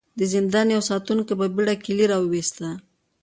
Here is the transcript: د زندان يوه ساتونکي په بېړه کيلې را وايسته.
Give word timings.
د 0.19 0.21
زندان 0.33 0.67
يوه 0.75 0.87
ساتونکي 0.91 1.33
په 1.39 1.45
بېړه 1.55 1.75
کيلې 1.83 2.05
را 2.11 2.17
وايسته. 2.21 2.67